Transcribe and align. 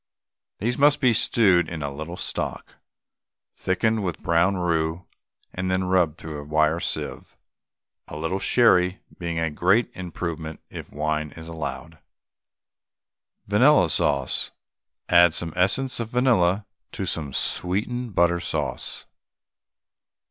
These 0.57 0.79
must 0.79 0.99
be 0.99 1.13
stewed 1.13 1.69
in 1.69 1.83
a 1.83 1.93
little 1.93 2.17
stock, 2.17 2.77
thickened 3.53 4.03
with 4.03 4.17
brown 4.23 4.57
roux, 4.57 5.05
and 5.53 5.69
then 5.69 5.83
rubbed 5.83 6.17
through 6.17 6.39
a 6.41 6.43
wire 6.43 6.79
sieve, 6.79 7.37
a 8.07 8.17
little 8.17 8.39
sherry 8.39 8.99
being 9.19 9.37
a 9.37 9.51
great 9.51 9.91
improvement 9.93 10.59
if 10.71 10.91
wine 10.91 11.33
is 11.33 11.47
allowed. 11.47 11.99
VANILLA 13.45 13.91
SAUCE. 13.91 14.49
Add 15.07 15.35
some 15.35 15.53
essence 15.55 15.99
of 15.99 16.09
vanilla 16.09 16.65
to 16.93 17.05
some 17.05 17.31
sweetened 17.31 18.15
butter 18.15 18.39
sauce. 18.39 19.05